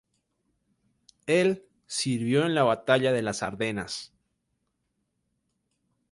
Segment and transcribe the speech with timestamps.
[1.27, 4.15] Él sirvió en la Batalla de las Ardenas.